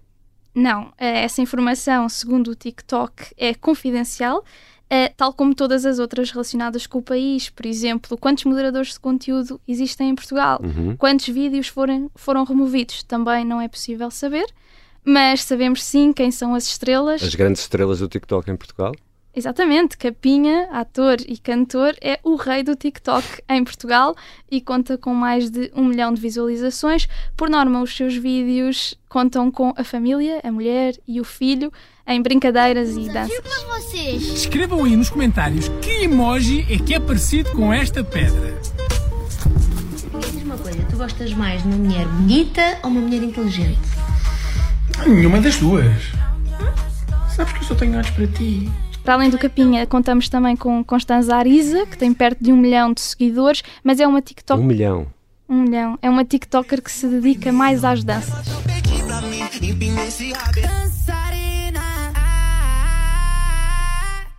Não, 0.56 0.94
eh, 0.98 1.24
essa 1.24 1.42
informação, 1.42 2.08
segundo 2.08 2.52
o 2.52 2.56
TikTok, 2.56 3.34
é 3.38 3.54
confidencial, 3.56 4.44
eh, 4.90 5.10
tal 5.10 5.34
como 5.34 5.56
todas 5.56 5.86
as 5.86 5.98
outras 5.98 6.30
relacionadas 6.30 6.86
com 6.86 7.00
o 7.00 7.02
país. 7.02 7.50
Por 7.50 7.66
exemplo, 7.66 8.18
quantos 8.18 8.44
moderadores 8.44 8.94
de 8.94 9.00
conteúdo 9.00 9.60
existem 9.68 10.10
em 10.10 10.16
Portugal? 10.16 10.60
Uhum. 10.64 10.96
Quantos 10.96 11.28
vídeos 11.28 11.68
foram, 11.68 12.12
foram 12.16 12.44
removidos? 12.44 13.02
Também 13.04 13.44
não 13.44 13.60
é 13.60 13.68
possível 13.68 14.12
saber, 14.12 14.46
mas 15.04 15.44
sabemos 15.44 15.84
sim 15.84 16.14
quem 16.14 16.30
são 16.30 16.54
as 16.54 16.68
estrelas. 16.68 17.24
As 17.24 17.34
grandes 17.34 17.64
estrelas 17.64 18.00
do 18.00 18.08
TikTok 18.08 18.52
em 18.52 18.56
Portugal? 18.56 18.94
Exatamente, 19.36 19.98
Capinha, 19.98 20.70
ator 20.72 21.18
e 21.28 21.40
cantor, 21.40 21.96
é 22.00 22.20
o 22.24 22.36
rei 22.36 22.62
do 22.62 22.76
TikTok 22.76 23.26
em 23.50 23.64
Portugal 23.64 24.16
e 24.50 24.62
conta 24.62 24.96
com 24.96 25.12
mais 25.12 25.50
de 25.50 25.72
um 25.76 25.86
milhão 25.86 26.14
de 26.14 26.22
visualizações. 26.22 27.08
Por 27.36 27.50
norma, 27.50 27.82
os 27.82 27.96
seus 27.96 28.16
vídeos 28.16 28.94
contam 29.10 29.50
com 29.50 29.74
a 29.76 29.84
família, 29.84 30.40
a 30.44 30.52
mulher 30.52 30.96
e 31.08 31.20
o 31.20 31.24
filho 31.24 31.74
em 32.06 32.22
brincadeiras 32.22 32.96
e 32.96 33.10
danças. 33.10 33.42
Escrevam 34.36 34.84
aí 34.84 34.96
nos 34.96 35.10
comentários 35.10 35.68
que 35.82 36.04
emoji 36.04 36.68
é 36.72 36.78
que 36.78 36.94
é 36.94 37.00
parecido 37.00 37.50
com 37.54 37.74
esta 37.74 38.04
pedra. 38.04 38.54
Diz 40.32 40.44
uma 40.44 40.58
coisa, 40.58 40.78
tu 40.92 40.96
gostas 40.96 41.34
mais 41.34 41.64
de 41.64 41.70
uma 41.70 41.78
mulher 41.78 42.06
bonita 42.08 42.78
ou 42.84 42.92
uma 42.92 43.02
mulher 43.02 43.24
inteligente? 43.24 43.80
Nenhuma 45.08 45.42
das 45.42 45.58
duas. 45.58 46.04
Sabes 47.36 47.52
que 47.54 47.60
eu 47.60 47.64
só 47.64 47.74
tenho 47.74 47.98
olhos 47.98 48.12
para 48.12 48.28
ti. 48.28 48.70
Para 49.04 49.16
além 49.16 49.30
do 49.30 49.38
Capinha, 49.38 49.86
contamos 49.86 50.30
também 50.30 50.56
com 50.56 50.82
Constanza 50.82 51.36
Ariza, 51.36 51.86
que 51.86 51.98
tem 51.98 52.14
perto 52.14 52.42
de 52.42 52.54
um 52.54 52.58
milhão 52.58 52.94
de 52.94 53.02
seguidores, 53.02 53.62
mas 53.84 54.00
é 54.00 54.08
uma 54.08 54.22
TikTok. 54.22 54.62
Um 54.62 54.66
milhão. 54.66 55.08
Um 55.50 55.64
milhão. 55.64 56.00
É 56.02 56.10
uma 56.10 56.24
TikToker 56.24 56.82
que 56.82 56.90
se 56.90 57.06
dedica 57.08 57.52
mais 57.52 57.84
às 57.84 58.02
danças. 58.02 58.48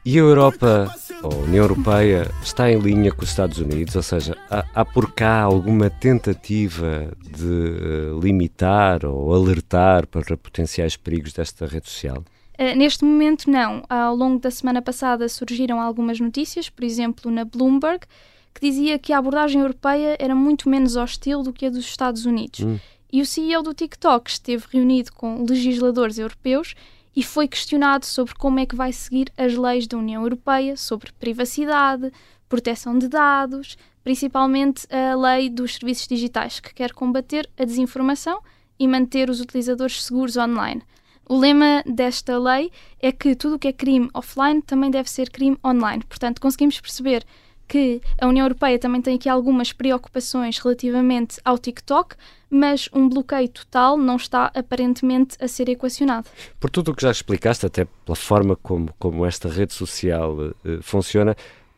E 0.07 0.19
a 0.19 0.21
Europa, 0.21 0.95
ou 1.23 1.33
a 1.33 1.37
União 1.45 1.65
Europeia, 1.65 2.31
está 2.43 2.71
em 2.71 2.79
linha 2.79 3.13
com 3.13 3.23
os 3.23 3.29
Estados 3.29 3.59
Unidos? 3.59 3.95
Ou 3.97 4.03
seja, 4.03 4.35
há, 4.51 4.65
há 4.75 4.85
por 4.85 5.13
cá 5.13 5.43
alguma 5.43 5.91
tentativa 5.91 7.13
de 7.23 7.45
uh, 7.45 8.19
limitar 8.19 9.05
ou 9.05 9.35
alertar 9.35 10.07
para 10.07 10.39
potenciais 10.39 10.97
perigos 10.97 11.35
desta 11.35 11.67
rede 11.67 11.91
social? 11.91 12.25
Uh, 12.59 12.77
neste 12.77 13.05
momento, 13.05 13.51
não. 13.51 13.83
Ao 13.89 14.15
longo 14.15 14.39
da 14.39 14.51
semana 14.51 14.81
passada 14.81 15.29
surgiram 15.29 15.81
algumas 15.81 16.21
notícias, 16.21 16.69
por 16.69 16.85
exemplo, 16.85 17.31
na 17.31 17.45
Bloomberg, 17.45 18.07
que 18.55 18.61
dizia 18.61 18.99
que 18.99 19.13
a 19.13 19.19
abordagem 19.19 19.61
europeia 19.61 20.17
era 20.19 20.35
muito 20.35 20.69
menos 20.69 20.97
hostil 20.97 21.43
do 21.43 21.53
que 21.53 21.67
a 21.67 21.71
dos 21.71 21.85
Estados 21.85 22.25
Unidos. 22.25 22.61
Hum. 22.61 22.79
E 23.13 23.21
o 23.21 23.27
CEO 23.27 23.63
do 23.63 23.75
TikTok 23.75 24.31
esteve 24.31 24.65
reunido 24.73 25.13
com 25.13 25.45
legisladores 25.49 26.19
europeus 26.19 26.75
e 27.15 27.23
foi 27.23 27.47
questionado 27.47 28.05
sobre 28.07 28.35
como 28.35 28.59
é 28.59 28.67
que 28.67 28.75
vai 28.75 28.93
seguir 28.93 29.33
as 29.37 29.55
leis 29.55 29.87
da 29.87 29.97
União 29.97 30.23
Europeia 30.23 30.77
sobre 30.77 31.13
privacidade, 31.13 32.13
proteção 32.49 32.99
de 32.99 33.09
dados, 33.09 33.77
principalmente 34.03 34.87
a 34.93 35.15
lei 35.15 35.49
dos 35.49 35.75
serviços 35.75 36.07
digitais, 36.09 36.61
que 36.61 36.75
quer 36.75 36.93
combater 36.93 37.49
a 37.59 37.65
desinformação 37.65 38.41
e 38.79 38.87
manter 38.87 39.31
os 39.31 39.41
utilizadores 39.41 40.05
seguros 40.05 40.37
online. 40.37 40.83
O 41.29 41.39
lema 41.39 41.83
desta 41.87 42.39
lei 42.39 42.71
é 43.01 43.11
que 43.11 43.35
tudo 43.35 43.57
o 43.57 43.59
que 43.59 43.69
é 43.69 43.73
crime 43.73 44.11
offline 44.13 44.61
também 44.61 44.91
deve 44.91 45.09
ser 45.11 45.31
crime 45.31 45.57
online. 45.65 46.03
Portanto, 46.09 46.41
conseguimos 46.41 46.81
perceber 46.81 47.25
que 47.67 48.01
a 48.21 48.27
União 48.27 48.45
Europeia 48.45 48.79
também 48.79 49.01
tem 49.01 49.17
aqui 49.17 49.29
algumas 49.29 49.73
preocupações 49.73 50.59
relativamente 50.59 51.41
ao 51.45 51.59
TikTok, 51.59 52.15
mas 52.51 52.89
um 52.93 53.09
bloqueio 53.09 53.49
total 53.49 53.97
não 53.97 54.17
está 54.17 54.51
aparentemente 54.55 55.37
a 55.41 55.49
ser 55.49 55.69
equacionado. 55.69 56.29
Por 56.61 56.71
tudo 56.71 56.91
o 56.91 56.95
que 56.95 57.03
já 57.03 57.11
explicaste, 57.11 57.67
até 57.67 57.87
pela 58.05 58.17
forma 58.17 58.57
como, 58.57 58.91
como 58.99 59.25
esta 59.25 59.49
rede 59.49 59.73
social 59.73 60.37
uh, 60.37 60.55
funciona, 60.83 61.35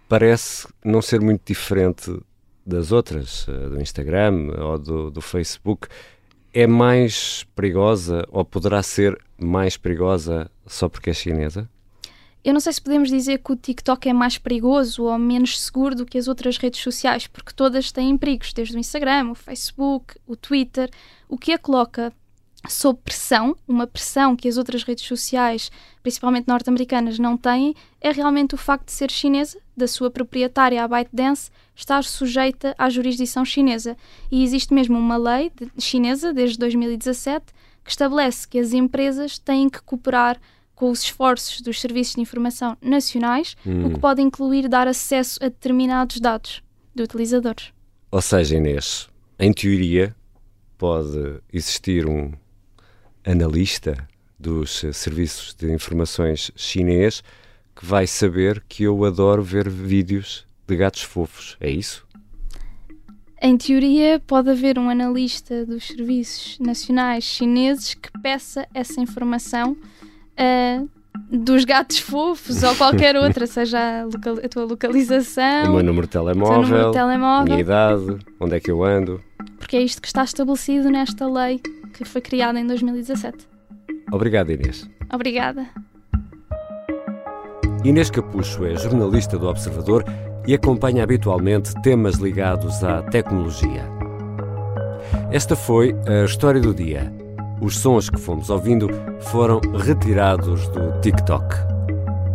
parece 0.09 0.69
não 0.85 1.00
ser 1.00 1.21
muito 1.21 1.43
diferente 1.47 2.15
das 2.67 2.91
outras, 2.91 3.47
uh, 3.47 3.71
do 3.71 3.81
Instagram 3.81 4.50
ou 4.59 4.79
do, 4.79 5.11
do 5.11 5.21
Facebook. 5.21 5.87
É 6.58 6.66
mais 6.66 7.44
perigosa 7.54 8.26
ou 8.30 8.42
poderá 8.42 8.82
ser 8.82 9.22
mais 9.38 9.76
perigosa 9.76 10.50
só 10.66 10.88
porque 10.88 11.10
é 11.10 11.12
chinesa? 11.12 11.68
Eu 12.42 12.54
não 12.54 12.60
sei 12.60 12.72
se 12.72 12.80
podemos 12.80 13.10
dizer 13.10 13.40
que 13.40 13.52
o 13.52 13.56
TikTok 13.56 14.08
é 14.08 14.12
mais 14.14 14.38
perigoso 14.38 15.02
ou 15.02 15.18
menos 15.18 15.60
seguro 15.60 15.94
do 15.94 16.06
que 16.06 16.16
as 16.16 16.28
outras 16.28 16.56
redes 16.56 16.80
sociais, 16.80 17.26
porque 17.26 17.52
todas 17.54 17.92
têm 17.92 18.16
perigos, 18.16 18.54
desde 18.54 18.75
o 18.75 18.78
Instagram, 18.78 19.32
o 19.32 19.34
Facebook, 19.34 20.14
o 20.26 20.34
Twitter, 20.34 20.88
o 21.28 21.36
que 21.36 21.52
a 21.52 21.58
coloca 21.58 22.10
sob 22.70 22.98
pressão, 23.04 23.54
uma 23.68 23.86
pressão 23.86 24.34
que 24.34 24.48
as 24.48 24.56
outras 24.56 24.82
redes 24.82 25.04
sociais, 25.04 25.70
principalmente 26.02 26.48
norte-americanas, 26.48 27.18
não 27.18 27.36
têm, 27.36 27.75
é 28.00 28.10
realmente 28.12 28.54
o 28.54 28.58
facto 28.58 28.86
de 28.86 28.92
ser 28.92 29.10
chinesa, 29.10 29.58
da 29.76 29.86
sua 29.86 30.10
proprietária, 30.10 30.82
a 30.82 30.88
ByteDance, 30.88 31.50
estar 31.76 32.02
sujeita 32.02 32.75
à 32.78 32.88
jurisdição 32.88 33.45
chinesa. 33.45 33.97
E 34.30 34.42
existe 34.42 34.73
mesmo 34.73 34.99
uma 34.99 35.16
lei 35.16 35.52
chinesa, 35.78 36.33
desde 36.33 36.59
2017, 36.59 37.45
que 37.85 37.90
estabelece 37.90 38.49
que 38.49 38.59
as 38.59 38.73
empresas 38.73 39.38
têm 39.38 39.68
que 39.68 39.80
cooperar 39.83 40.40
com 40.75 40.90
os 40.90 41.02
esforços 41.02 41.61
dos 41.61 41.80
serviços 41.80 42.16
de 42.16 42.21
informação 42.21 42.76
nacionais, 42.83 43.56
hum. 43.64 43.87
o 43.87 43.90
que 43.95 44.00
pode 44.00 44.21
incluir 44.21 44.68
dar 44.68 44.88
acesso 44.88 45.38
a 45.42 45.49
determinados 45.49 46.21
dados 46.21 46.62
de 46.95 47.02
utilizadores. 47.02 47.73
Ou 48.11 48.21
seja, 48.21 48.56
Inês, 48.56 49.09
em 49.38 49.52
teoria, 49.52 50.14
pode 50.76 51.40
existir 51.52 52.06
um 52.06 52.33
analista 53.25 54.06
dos 54.38 54.85
serviços 54.92 55.54
de 55.54 55.73
informações 55.73 56.50
chinês 56.54 57.23
que 57.75 57.85
vai 57.85 58.06
saber 58.06 58.62
que 58.68 58.85
eu 58.85 59.04
adoro 59.04 59.42
ver 59.42 59.68
vídeos 59.68 60.46
de 60.66 60.76
gatos 60.76 61.02
fofos. 61.02 61.56
É 61.61 61.70
isso? 61.70 62.06
Em 63.40 63.56
teoria, 63.56 64.20
pode 64.26 64.50
haver 64.50 64.78
um 64.78 64.88
analista 64.88 65.66
dos 65.66 65.88
serviços 65.88 66.58
nacionais 66.58 67.23
chineses 67.25 67.94
que 67.94 68.11
peça 68.23 68.66
essa 68.73 69.00
informação 69.00 69.73
uh, 69.73 70.88
dos 71.30 71.64
gatos 71.64 71.99
fofos 71.99 72.62
ou 72.62 72.75
qualquer 72.75 73.14
outra, 73.16 73.46
seja 73.46 73.78
a, 73.78 74.04
a, 74.04 74.49
tua 74.49 74.64
localização, 74.64 75.70
o 75.70 75.75
meu 75.75 75.85
número 75.85 76.06
de 76.06 76.12
telemóvel, 76.12 76.62
número 76.62 76.86
de 76.86 76.93
telemóvel, 76.93 77.45
minha 77.45 77.60
idade, 77.60 78.19
onde 78.41 78.56
é 78.56 78.60
que 78.60 78.71
eu 78.71 78.82
ando. 78.82 79.23
Porque 79.58 79.76
é 79.76 79.82
isto 79.82 80.00
que 80.00 80.08
está 80.08 80.25
estabelecido 80.25 80.91
nesta 80.91 81.28
lei 81.28 81.60
que 81.93 82.04
foi 82.04 82.21
criada 82.23 82.58
em 82.58 82.67
2017. 82.67 83.49
Obrigado, 84.12 84.50
Inês. 84.50 84.88
Obrigada. 85.12 85.67
Inês 87.84 88.10
Capucho 88.10 88.64
é 88.64 88.76
jornalista 88.76 89.38
do 89.38 89.47
Observador 89.47 90.04
e 90.47 90.54
acompanha 90.54 91.02
habitualmente 91.02 91.75
temas 91.82 92.17
ligados 92.17 92.82
à 92.85 93.02
tecnologia. 93.02 93.85
Esta 95.30 95.56
foi 95.56 95.95
a 96.06 96.25
história 96.25 96.61
do 96.61 96.75
dia. 96.75 97.13
Os 97.61 97.78
sons 97.78 98.11
que 98.11 98.21
fomos 98.21 98.50
ouvindo 98.50 98.89
foram 99.21 99.61
retirados 99.78 100.69
do 100.69 101.00
TikTok. 101.00 101.47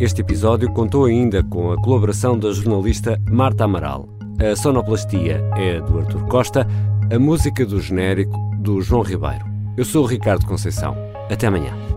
Este 0.00 0.20
episódio 0.20 0.70
contou 0.72 1.04
ainda 1.04 1.42
com 1.44 1.72
a 1.72 1.80
colaboração 1.80 2.38
da 2.38 2.52
jornalista 2.52 3.20
Marta 3.30 3.64
Amaral. 3.64 4.08
A 4.40 4.56
sonoplastia 4.56 5.40
é 5.56 5.80
do 5.80 6.00
Artur 6.00 6.26
Costa, 6.26 6.66
a 7.12 7.18
música 7.18 7.64
do 7.64 7.80
genérico 7.80 8.36
do 8.58 8.80
João 8.80 9.02
Ribeiro. 9.02 9.44
Eu 9.76 9.84
sou 9.84 10.04
o 10.04 10.06
Ricardo 10.06 10.46
Conceição. 10.46 10.96
Até 11.30 11.46
amanhã. 11.46 11.91